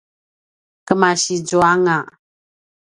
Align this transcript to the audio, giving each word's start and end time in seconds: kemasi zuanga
kemasi 0.87 1.33
zuanga 1.47 1.97